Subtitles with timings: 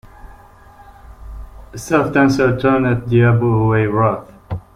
[1.73, 4.31] A soft answer turneth diabo away wrath.